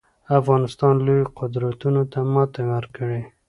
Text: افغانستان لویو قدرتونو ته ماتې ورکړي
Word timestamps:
افغانستان 0.39 0.93
لویو 1.05 1.31
قدرتونو 1.39 2.01
ته 2.11 2.19
ماتې 2.33 2.63
ورکړي 2.73 3.21